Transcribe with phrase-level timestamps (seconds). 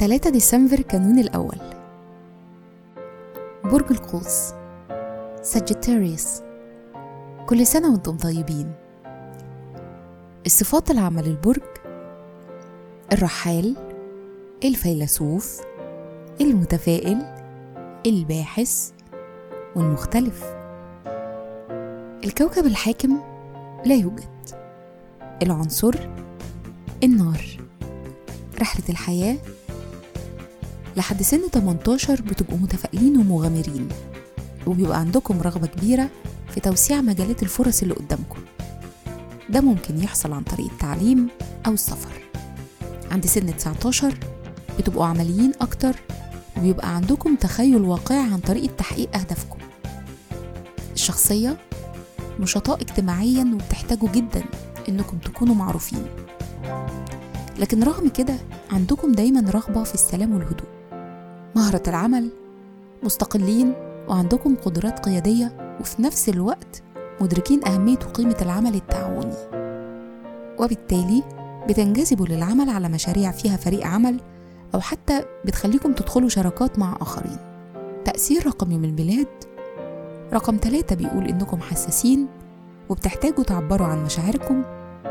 [0.00, 1.58] تلاتة ديسمبر كانون الأول.
[3.64, 4.52] برج القوس.
[5.42, 6.42] ساجيتاريوس
[7.46, 8.72] كل سنة وأنتم طيبين.
[10.46, 11.62] الصفات العامة للبرج
[13.12, 13.76] الرحال.
[14.64, 15.60] الفيلسوف.
[16.40, 17.18] المتفائل.
[18.06, 18.90] الباحث.
[19.76, 20.59] والمختلف.
[22.24, 23.20] الكوكب الحاكم
[23.86, 24.24] لا يوجد.
[25.42, 25.94] العنصر
[27.04, 27.44] النار.
[28.60, 29.36] رحلة الحياة
[30.96, 33.88] لحد سن 18 بتبقوا متفائلين ومغامرين
[34.66, 36.10] وبيبقى عندكم رغبة كبيرة
[36.54, 38.38] في توسيع مجالات الفرص اللي قدامكم.
[39.50, 41.28] ده ممكن يحصل عن طريق التعليم
[41.66, 42.22] أو السفر.
[43.10, 44.14] عند سن 19
[44.78, 45.94] بتبقوا عمليين أكتر
[46.58, 49.58] وبيبقى عندكم تخيل واقعي عن طريق تحقيق أهدافكم.
[50.94, 51.56] الشخصية
[52.40, 54.42] نشطاء اجتماعيا وبتحتاجوا جدا
[54.88, 56.06] إنكم تكونوا معروفين.
[57.58, 58.34] لكن رغم كده
[58.72, 60.68] عندكم دايما رغبة في السلام والهدوء.
[61.56, 62.30] مهرة العمل
[63.02, 63.72] مستقلين
[64.08, 66.82] وعندكم قدرات قيادية وفي نفس الوقت
[67.20, 69.36] مدركين أهمية وقيمة العمل التعاوني.
[70.58, 71.22] وبالتالي
[71.68, 74.20] بتنجذبوا للعمل على مشاريع فيها فريق عمل
[74.74, 77.36] أو حتى بتخليكم تدخلوا شراكات مع آخرين.
[78.04, 79.26] تأثير رقم يوم الميلاد
[80.32, 82.26] رقم ثلاثة بيقول إنكم حساسين
[82.88, 84.62] وبتحتاجوا تعبروا عن مشاعركم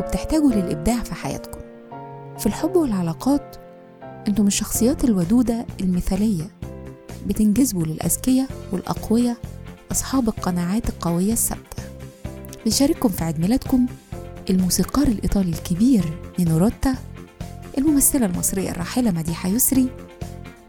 [0.00, 1.60] وبتحتاجوا للإبداع في حياتكم.
[2.38, 3.56] في الحب والعلاقات
[4.28, 6.50] أنتم الشخصيات الودودة المثالية
[7.26, 9.36] بتنجذبوا للأذكياء والأقوياء
[9.92, 11.82] أصحاب القناعات القوية الثابتة.
[12.64, 13.86] بيشارككم في عيد ميلادكم
[14.50, 16.04] الموسيقار الإيطالي الكبير
[16.38, 16.94] نينو روتا
[17.78, 19.88] الممثلة المصرية الراحلة مديحة يسري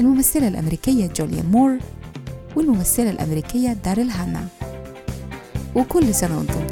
[0.00, 1.78] الممثلة الأمريكية جوليان مور
[2.56, 4.46] والممثلة الأمريكية داريل هانا.
[5.74, 6.66] وكل سنة وأنتم